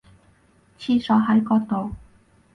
[0.79, 1.91] 廁所喺嗰度